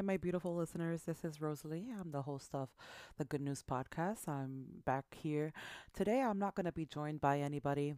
[0.00, 1.02] Hi, my beautiful listeners.
[1.02, 1.88] This is Rosalie.
[2.00, 2.70] I'm the host of
[3.18, 4.26] the Good News Podcast.
[4.26, 5.52] I'm back here.
[5.92, 7.96] Today, I'm not going to be joined by anybody.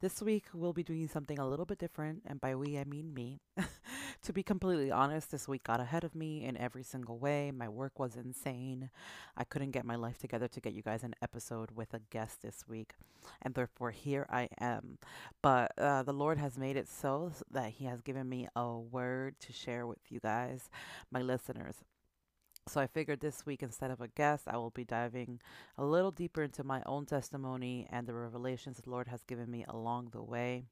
[0.00, 3.12] This week, we'll be doing something a little bit different, and by we, I mean
[3.12, 3.42] me.
[4.22, 7.50] to be completely honest, this week got ahead of me in every single way.
[7.50, 8.90] My work was insane.
[9.36, 12.42] I couldn't get my life together to get you guys an episode with a guest
[12.42, 12.94] this week,
[13.42, 14.98] and therefore, here I am.
[15.42, 19.38] But uh, the Lord has made it so that He has given me a word
[19.40, 20.70] to share with you guys,
[21.10, 21.76] my listeners.
[22.66, 25.38] So I figured this week, instead of a guest, I will be diving
[25.76, 29.66] a little deeper into my own testimony and the revelations the Lord has given me
[29.68, 30.64] along the way.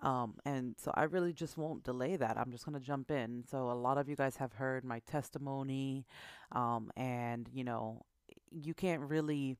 [0.00, 2.38] Um, and so I really just won't delay that.
[2.38, 3.44] I'm just going to jump in.
[3.50, 6.06] So a lot of you guys have heard my testimony,
[6.52, 8.02] um, and you know,
[8.50, 9.56] you can't really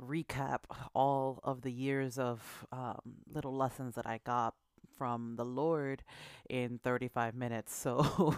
[0.00, 0.60] recap
[0.94, 3.00] all of the years of um,
[3.32, 4.54] little lessons that I got
[4.96, 6.02] from the Lord
[6.48, 7.74] in 35 minutes.
[7.80, 8.36] So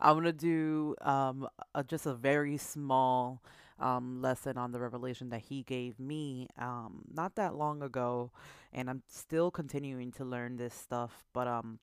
[0.00, 3.42] I'm going to do um, a, just a very small
[3.80, 8.30] um, lesson on the revelation that He gave me um, not that long ago.
[8.72, 11.24] And I'm still continuing to learn this stuff.
[11.32, 11.78] But um,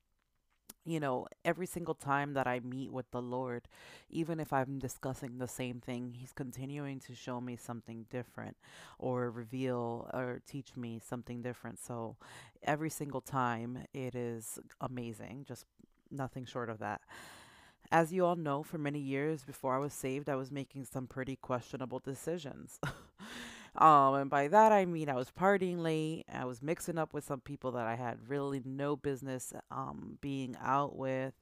[0.83, 3.67] you know, every single time that I meet with the Lord,
[4.09, 8.57] even if I'm discussing the same thing, He's continuing to show me something different
[8.97, 11.79] or reveal or teach me something different.
[11.79, 12.15] So
[12.63, 15.65] every single time, it is amazing, just
[16.09, 17.01] nothing short of that.
[17.91, 21.07] As you all know, for many years before I was saved, I was making some
[21.07, 22.79] pretty questionable decisions.
[23.73, 26.25] Um, and by that I mean I was partying late.
[26.31, 30.57] I was mixing up with some people that I had really no business um, being
[30.61, 31.33] out with.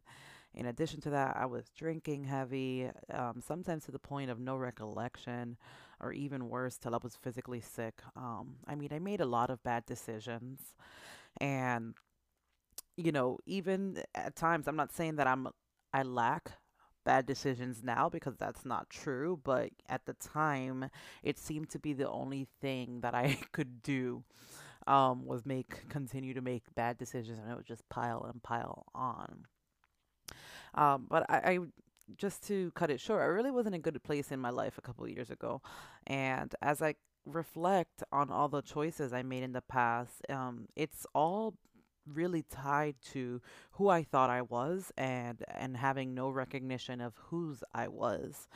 [0.54, 4.56] In addition to that, I was drinking heavy, um, sometimes to the point of no
[4.58, 5.58] recollection,
[6.00, 8.02] or even worse, till I was physically sick.
[8.16, 10.60] Um, I mean, I made a lot of bad decisions,
[11.42, 11.96] and
[12.98, 15.48] you know, even at times, I'm not saying that I'm
[15.94, 16.52] I lack
[17.06, 19.40] bad decisions now because that's not true.
[19.44, 20.90] But at the time,
[21.24, 24.24] it seemed to be the only thing that I could do
[24.88, 28.86] um, was make continue to make bad decisions, and it would just pile and pile
[28.94, 29.46] on.
[30.76, 31.60] Um, but I, I
[32.18, 34.78] just to cut it short, I really wasn't in a good place in my life
[34.78, 35.62] a couple of years ago,
[36.08, 36.96] and as I
[37.26, 41.56] reflect on all the choices I made in the past, um, it's all
[42.14, 43.42] really tied to
[43.74, 48.48] who I thought I was and and having no recognition of whose I was.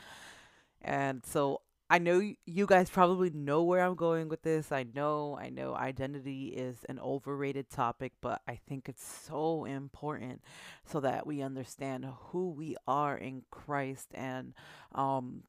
[0.82, 4.72] And so I know you guys probably know where I'm going with this.
[4.72, 10.42] I know, I know identity is an overrated topic, but I think it's so important
[10.86, 14.54] so that we understand who we are in Christ and
[14.96, 15.44] um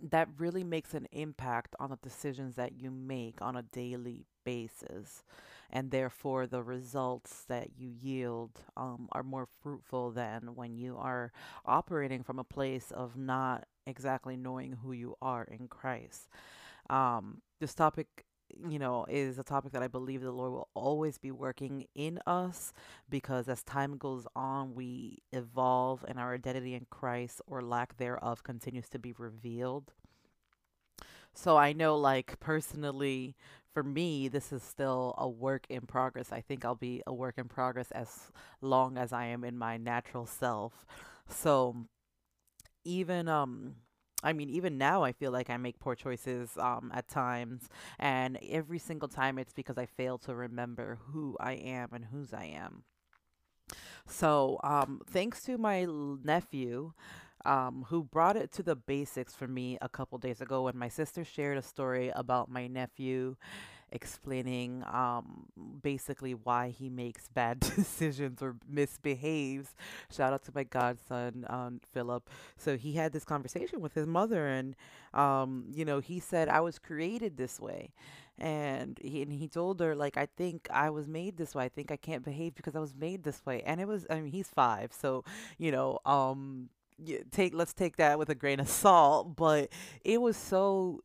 [0.00, 5.24] that really makes an impact on the decisions that you make on a daily basis
[5.70, 11.32] and therefore the results that you yield um, are more fruitful than when you are
[11.66, 16.28] operating from a place of not exactly knowing who you are in Christ.
[16.90, 18.24] Um, this topic
[18.68, 22.18] you know, is a topic that I believe the Lord will always be working in
[22.26, 22.72] us
[23.08, 28.42] because as time goes on, we evolve and our identity in Christ or lack thereof
[28.42, 29.92] continues to be revealed.
[31.34, 33.36] So I know, like, personally,
[33.72, 36.32] for me, this is still a work in progress.
[36.32, 38.30] I think I'll be a work in progress as
[38.60, 40.86] long as I am in my natural self.
[41.28, 41.76] So
[42.84, 43.76] even um
[44.22, 47.68] I mean, even now, I feel like I make poor choices um, at times,
[48.00, 52.32] and every single time it's because I fail to remember who I am and whose
[52.32, 52.82] I am.
[54.06, 55.86] So, um, thanks to my
[56.24, 56.94] nephew,
[57.44, 60.88] um, who brought it to the basics for me a couple days ago when my
[60.88, 63.36] sister shared a story about my nephew
[63.90, 65.46] explaining um,
[65.82, 69.74] basically why he makes bad decisions or misbehaves.
[70.10, 72.28] Shout out to my godson, um, Philip.
[72.56, 74.76] So he had this conversation with his mother, and
[75.14, 77.92] um, you know, he said, "I was created this way."
[78.40, 81.64] And he, and he told her like I think I was made this way.
[81.64, 83.62] I think I can't behave because I was made this way.
[83.62, 84.92] And it was I mean he's 5.
[84.92, 85.24] So,
[85.58, 86.68] you know, um
[87.30, 89.70] take let's take that with a grain of salt, but
[90.04, 91.02] it was so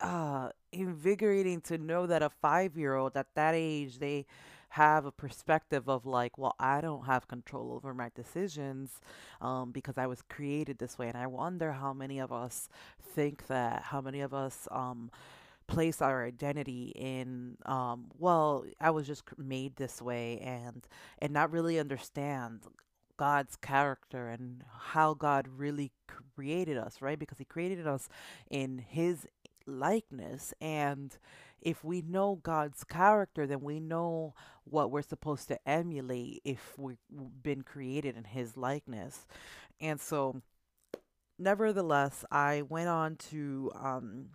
[0.00, 4.26] uh invigorating to know that a 5-year-old at that age they
[4.70, 9.00] have a perspective of like, well, I don't have control over my decisions
[9.40, 11.06] um, because I was created this way.
[11.06, 12.68] And I wonder how many of us
[13.14, 15.12] think that, how many of us um,
[15.68, 20.84] place our identity in, um, well, I was just made this way and
[21.20, 22.62] and not really understand
[23.16, 25.92] God's character and how God really
[26.34, 27.18] created us, right?
[27.18, 28.08] Because He created us
[28.50, 29.26] in His
[29.66, 30.52] likeness.
[30.60, 31.16] And
[31.60, 34.34] if we know God's character, then we know
[34.64, 36.98] what we're supposed to emulate if we've
[37.42, 39.26] been created in His likeness.
[39.80, 40.42] And so
[41.38, 44.26] nevertheless, I went on to um,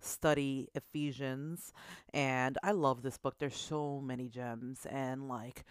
[0.00, 1.72] study Ephesians,
[2.12, 3.36] and I love this book.
[3.38, 5.64] There's so many gems, and like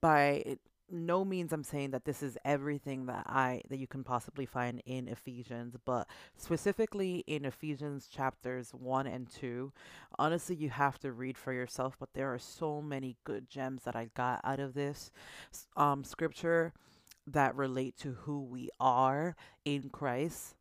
[0.00, 0.56] by
[0.90, 4.80] no means I'm saying that this is everything that I that you can possibly find
[4.86, 9.72] in Ephesians, but specifically in Ephesians chapters 1 and 2,
[10.18, 13.96] honestly you have to read for yourself, but there are so many good gems that
[13.96, 15.10] I got out of this
[15.76, 16.72] um scripture
[17.26, 19.34] that relate to who we are
[19.64, 20.54] in Christ.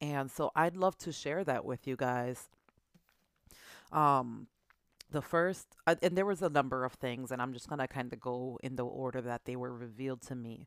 [0.00, 2.48] And so I'd love to share that with you guys.
[3.92, 4.48] Um
[5.10, 7.88] the first uh, and there was a number of things and i'm just going to
[7.88, 10.66] kind of go in the order that they were revealed to me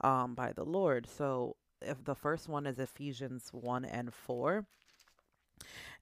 [0.00, 1.06] um, by the lord.
[1.06, 4.66] So if the first one is ephesians 1 and 4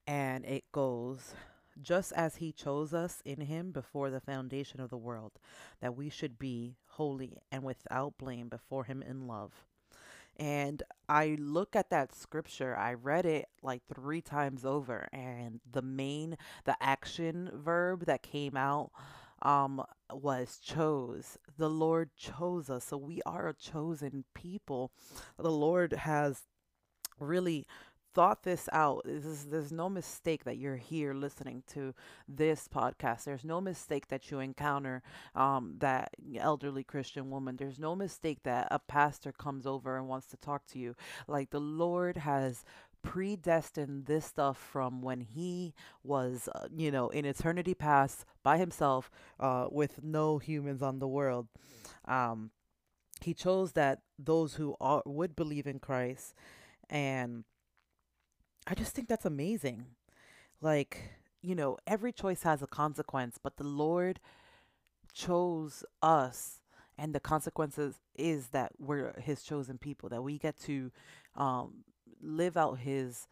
[0.07, 1.33] and it goes
[1.81, 5.33] just as he chose us in him before the foundation of the world
[5.81, 9.65] that we should be holy and without blame before him in love
[10.41, 15.83] and I look at that scripture, I read it like three times over, and the
[15.83, 16.35] main,
[16.65, 18.91] the action verb that came out
[19.43, 21.37] um was chose.
[21.57, 24.91] The lord chose us so we are a chosen people.
[25.37, 26.43] The lord has
[27.19, 27.67] really
[28.13, 29.01] thought this out.
[29.05, 31.93] This is, there's no mistake that you're here listening to
[32.27, 33.23] this podcast.
[33.23, 35.01] There's no mistake that you encounter
[35.35, 37.55] um, that elderly Christian woman.
[37.55, 40.95] There's no mistake that a pastor comes over and wants to talk to you.
[41.27, 42.63] Like the Lord has
[43.03, 45.73] predestined this stuff from when he
[46.03, 49.09] was, uh, you know, in eternity past by himself
[49.39, 51.47] uh, with no humans on the world.
[52.05, 52.51] Um,
[53.21, 56.33] he chose that those who are, would believe in Christ
[56.89, 57.43] and
[58.67, 59.85] I just think that's amazing.
[60.61, 61.11] Like,
[61.41, 64.19] you know, every choice has a consequence, but the Lord
[65.13, 66.61] chose us
[66.97, 70.91] and the consequences is that we're his chosen people that we get to
[71.35, 71.83] um,
[72.21, 73.27] live out his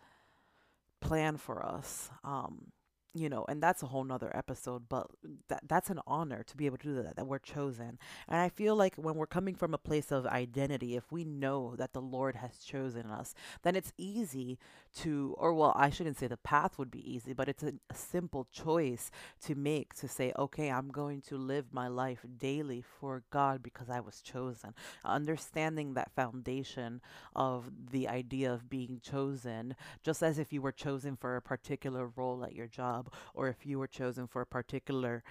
[1.02, 2.72] plan for us um,
[3.16, 5.08] you know, and that's a whole nother episode, but
[5.48, 7.98] that that's an honor to be able to do that, that we're chosen.
[8.28, 11.76] And I feel like when we're coming from a place of identity, if we know
[11.78, 13.34] that the Lord has chosen us,
[13.64, 14.60] then it's easy
[14.98, 17.96] to, or well, I shouldn't say the path would be easy, but it's a, a
[17.96, 19.10] simple choice
[19.46, 23.90] to make to say, okay, I'm going to live my life daily for God because
[23.90, 24.76] I was chosen.
[25.04, 27.02] Understanding that foundation
[27.36, 32.12] of the idea of being chosen, just as if you were chosen for a particular
[32.16, 32.99] role at your job
[33.34, 35.24] or if you were chosen for a particular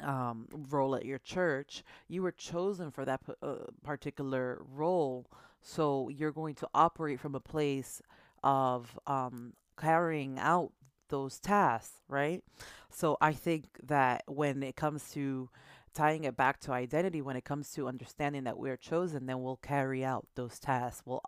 [0.00, 5.26] um, role at your church, you were chosen for that uh, particular role.
[5.62, 8.02] So you're going to operate from a place
[8.42, 10.72] of um, carrying out
[11.08, 12.42] those tasks, right?
[12.90, 15.50] So I think that when it comes to
[15.94, 19.56] tying it back to identity, when it comes to understanding that we're chosen, then we'll
[19.56, 21.02] carry out those tasks.
[21.04, 21.22] We'll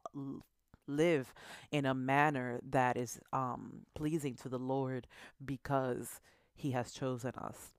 [0.89, 1.33] live
[1.71, 5.07] in a manner that is um, pleasing to the Lord
[5.45, 6.21] because
[6.55, 7.73] He has chosen us.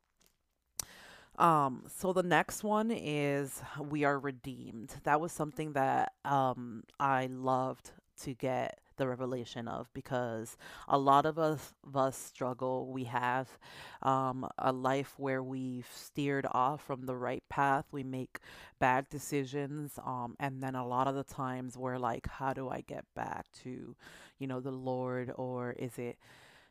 [1.37, 4.93] Um, so the next one is we are redeemed.
[5.03, 7.91] That was something that um, I loved
[8.23, 10.57] to get the revelation of because
[10.87, 12.91] a lot of us, of us struggle.
[12.91, 13.49] We have
[14.03, 17.85] um, a life where we've steered off from the right path.
[17.91, 18.37] We make
[18.79, 19.97] bad decisions.
[20.05, 23.47] Um, and then a lot of the times we're like, how do I get back
[23.63, 23.95] to,
[24.37, 25.31] you know, the Lord?
[25.35, 26.19] Or is it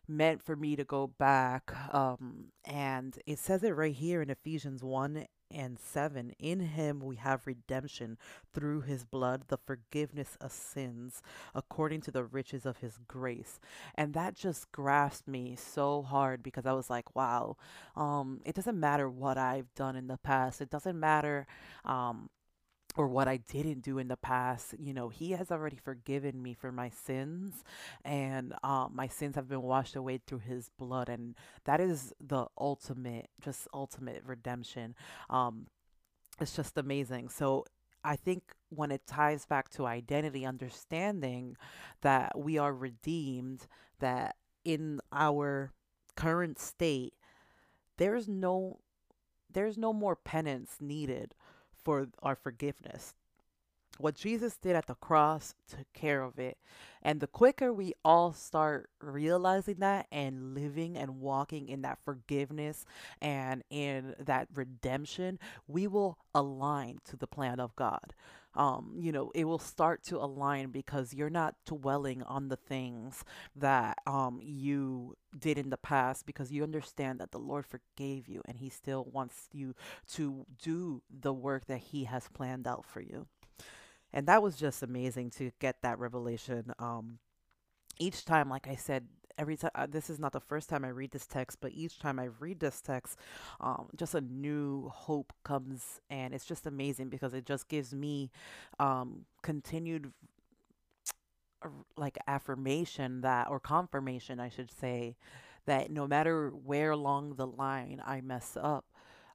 [0.08, 1.72] meant for me to go back?
[1.94, 7.16] Um, and it says it right here in Ephesians 1 and 7 in him we
[7.16, 8.18] have redemption
[8.52, 11.22] through his blood the forgiveness of sins
[11.54, 13.58] according to the riches of his grace
[13.94, 17.56] and that just grasped me so hard because i was like wow
[17.96, 21.46] um it doesn't matter what i've done in the past it doesn't matter
[21.84, 22.28] um
[22.98, 26.52] or what I didn't do in the past, you know, He has already forgiven me
[26.52, 27.62] for my sins,
[28.04, 32.46] and um, my sins have been washed away through His blood, and that is the
[32.58, 34.96] ultimate, just ultimate redemption.
[35.30, 35.68] Um,
[36.40, 37.28] it's just amazing.
[37.28, 37.64] So
[38.02, 41.56] I think when it ties back to identity, understanding
[42.00, 43.68] that we are redeemed,
[44.00, 45.72] that in our
[46.16, 47.14] current state,
[47.96, 48.80] there's no
[49.50, 51.34] there's no more penance needed
[51.88, 53.14] for our forgiveness.
[53.96, 56.58] What Jesus did at the cross took care of it.
[57.00, 62.84] And the quicker we all start realizing that and living and walking in that forgiveness
[63.22, 68.12] and in that redemption, we will align to the plan of God
[68.58, 73.24] um, you know, it will start to align because you're not dwelling on the things
[73.54, 78.42] that um, you did in the past because you understand that the Lord forgave you
[78.46, 79.76] and He still wants you
[80.14, 83.28] to do the work that He has planned out for you.
[84.12, 86.72] And that was just amazing to get that revelation.
[86.80, 87.20] Um,
[88.00, 89.06] each time, like I said,
[89.38, 91.98] every time uh, this is not the first time I read this text, but each
[91.98, 93.18] time I read this text,
[93.60, 98.30] um, just a new hope comes, and it's just amazing because it just gives me
[98.78, 100.12] um, continued
[101.96, 105.16] like affirmation that or confirmation, I should say,
[105.66, 108.84] that no matter where along the line I mess up,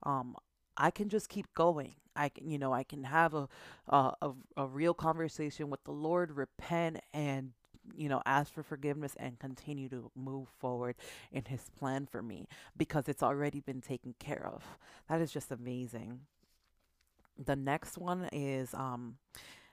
[0.03, 0.36] um,
[0.77, 1.95] I can just keep going.
[2.15, 3.48] I can, you know, I can have a,
[3.88, 7.51] a a a real conversation with the Lord, repent, and
[7.96, 10.96] you know, ask for forgiveness and continue to move forward
[11.32, 12.48] in His plan for me
[12.78, 14.63] because it's already been taken care of.
[15.10, 16.22] That is just amazing.
[17.38, 19.18] The next one is um,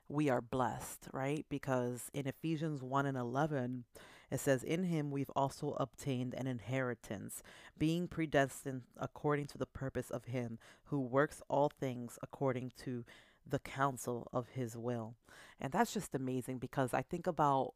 [0.09, 1.47] we are blessed, right?
[1.49, 3.85] Because in Ephesians 1 and 11,
[4.31, 7.43] it says, In him we've also obtained an inheritance,
[7.79, 13.05] being predestined according to the purpose of him who works all things according to
[13.47, 15.15] the counsel of his will.
[15.61, 17.75] And that's just amazing because I think about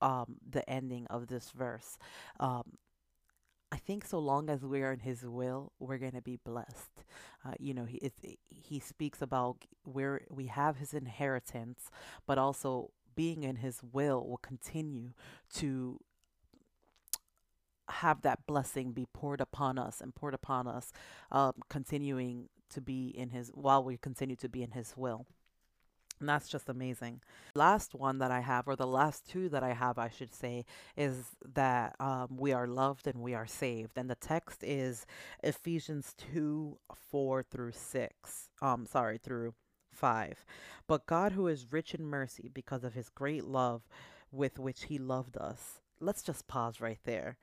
[0.00, 1.98] um, the ending of this verse.
[2.40, 2.78] Um,
[3.72, 7.04] I think so long as we are in His will, we're going to be blessed.
[7.44, 8.10] Uh, you know, he
[8.48, 11.90] he speaks about where we have His inheritance,
[12.26, 15.12] but also being in His will will continue
[15.54, 16.00] to
[17.88, 20.92] have that blessing be poured upon us and poured upon us,
[21.30, 25.26] um, continuing to be in His while we continue to be in His will.
[26.18, 27.20] And that's just amazing.
[27.54, 30.64] Last one that I have, or the last two that I have, I should say,
[30.96, 33.98] is that um, we are loved and we are saved.
[33.98, 35.06] And the text is
[35.42, 36.78] Ephesians 2
[37.10, 38.48] 4 through 6.
[38.62, 39.54] Um, sorry, through
[39.92, 40.44] 5.
[40.86, 43.82] But God, who is rich in mercy because of his great love
[44.32, 45.80] with which he loved us.
[46.00, 47.38] Let's just pause right there.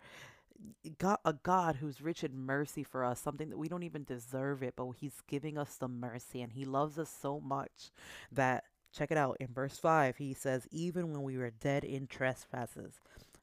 [0.97, 4.63] God, a God who's rich in mercy for us, something that we don't even deserve
[4.63, 7.91] it, but He's giving us the mercy, and He loves us so much
[8.31, 12.07] that, check it out, in verse 5, He says, Even when we were dead in
[12.07, 12.93] trespasses,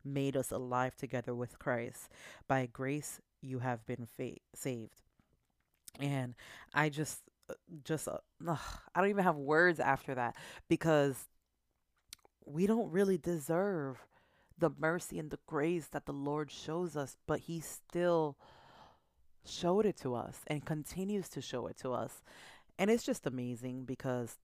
[0.04, 2.08] made us alive together with Christ.
[2.48, 5.02] By grace you have been fa- saved.
[5.98, 6.34] And
[6.72, 8.58] I just, uh, just, uh, ugh,
[8.94, 10.36] I don't even have words after that
[10.68, 11.28] because
[12.46, 13.98] we don't really deserve
[14.60, 18.36] the mercy and the grace that the Lord shows us, but He still
[19.44, 22.22] showed it to us and continues to show it to us.
[22.78, 24.36] And it's just amazing because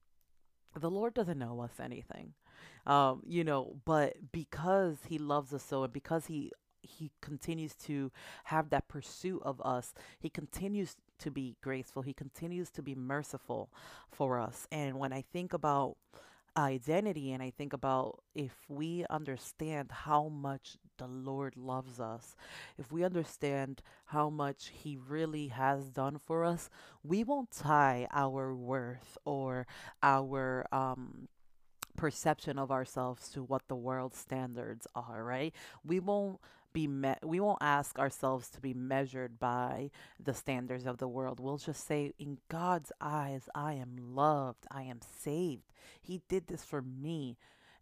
[0.75, 2.35] the Lord doesn't know us anything.
[2.87, 6.51] Um, you know, but because He loves us so and because He
[6.83, 8.13] he continues to
[8.45, 9.93] have that pursuit of us.
[10.21, 12.03] He continues to be graceful.
[12.03, 13.71] He continues to be merciful
[14.09, 14.69] for us.
[14.71, 15.97] And when I think about
[16.57, 22.35] identity and I think about if we understand how much the Lord loves us,
[22.79, 26.71] if we understand how much He really has done for us,
[27.03, 29.67] we won't tie our worth or
[30.03, 31.29] our um,
[31.97, 35.55] perception of ourselves to what the world standards are, right?
[35.85, 36.41] We won't
[36.77, 39.91] be met we won't ask ourselves to be measured by
[40.23, 41.41] the standards of the world.
[41.41, 44.67] We'll just say in god's eyes i am loved.
[44.71, 45.73] I am saved.
[46.03, 47.39] He did this for me.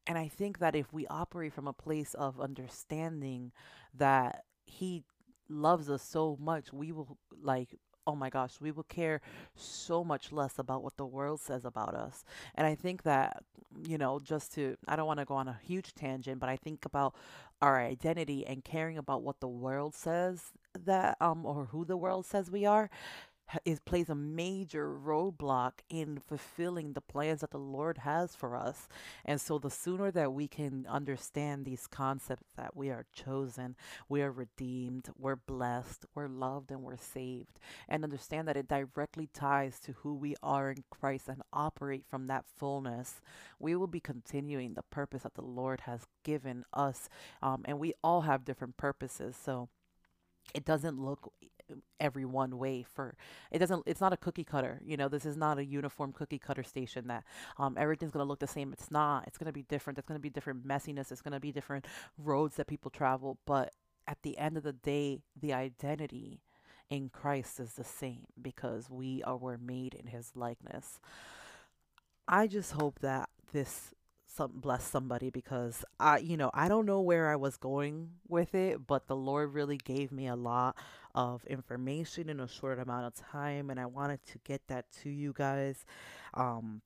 [0.06, 3.50] And i think that if we operate from a place of understanding
[3.92, 5.02] that he
[5.48, 9.20] loves us so much we will like oh my gosh, we will care
[9.56, 12.24] so much less about what the world says about us.
[12.54, 13.42] And I think that,
[13.86, 16.56] you know, just to, I don't want to go on a huge tangent, but I
[16.56, 17.14] think about
[17.62, 20.52] our identity and caring about what the world says
[20.84, 22.90] that, um, or who the world says we are
[23.64, 28.88] is plays a major roadblock in fulfilling the plans that the Lord has for us.
[29.24, 33.76] And so the sooner that we can understand these concepts that we are chosen,
[34.08, 37.58] we are redeemed, we're blessed, we're loved and we're saved
[37.88, 42.26] and understand that it directly ties to who we are in Christ and operate from
[42.26, 43.20] that fullness,
[43.58, 47.08] we will be continuing the purpose that the Lord has given us.
[47.42, 49.36] Um, and we all have different purposes.
[49.42, 49.68] So
[50.54, 51.32] it doesn't look
[51.98, 53.16] every one way for
[53.50, 56.38] it doesn't it's not a cookie cutter you know this is not a uniform cookie
[56.38, 57.24] cutter station that
[57.58, 58.72] um, everything's going to look the same.
[58.72, 59.24] It's not.
[59.26, 59.98] It's going to be different.
[59.98, 61.12] It's going to be different messiness.
[61.12, 61.86] It's going to be different
[62.18, 63.38] roads that people travel.
[63.46, 63.72] But
[64.06, 66.42] at the end of the day the identity
[66.90, 71.00] in christ is the same because we are were made in his likeness.
[72.28, 73.94] I just hope that this
[74.34, 78.54] some bless somebody because I you know I don't know where I was going with
[78.54, 80.76] it but the Lord really gave me a lot
[81.14, 85.10] of information in a short amount of time and I wanted to get that to
[85.10, 85.84] you guys
[86.34, 86.82] um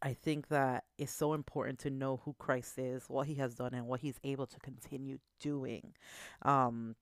[0.00, 3.74] I think that it's so important to know who Christ is, what he has done
[3.74, 5.94] and what he's able to continue doing.
[6.42, 6.94] Um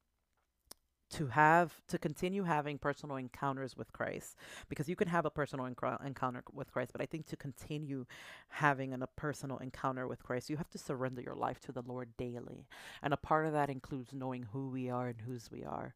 [1.10, 4.36] to have to continue having personal encounters with Christ
[4.68, 8.06] because you can have a personal encou- encounter with Christ but I think to continue
[8.48, 11.82] having an, a personal encounter with Christ you have to surrender your life to the
[11.82, 12.66] Lord daily
[13.02, 15.94] and a part of that includes knowing who we are and whose we are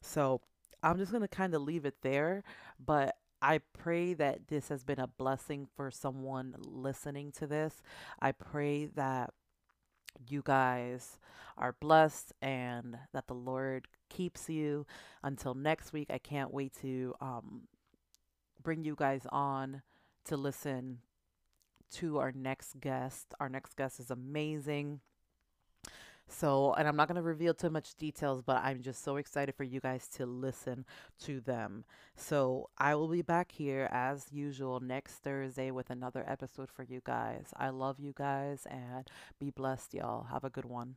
[0.00, 0.40] so
[0.82, 2.42] I'm just going to kind of leave it there
[2.84, 7.82] but I pray that this has been a blessing for someone listening to this.
[8.20, 9.30] I pray that
[10.28, 11.18] you guys
[11.58, 14.86] are blessed and that the Lord keeps you.
[15.22, 17.62] Until next week, I can't wait to um,
[18.62, 19.82] bring you guys on
[20.26, 20.98] to listen
[21.94, 23.34] to our next guest.
[23.40, 25.00] Our next guest is amazing.
[26.28, 29.54] So, and I'm not going to reveal too much details, but I'm just so excited
[29.54, 30.86] for you guys to listen
[31.24, 31.84] to them.
[32.16, 37.02] So, I will be back here as usual next Thursday with another episode for you
[37.04, 37.52] guys.
[37.56, 39.06] I love you guys and
[39.38, 40.28] be blessed, y'all.
[40.30, 40.96] Have a good one.